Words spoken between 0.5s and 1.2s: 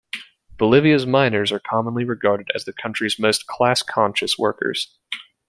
Bolivia's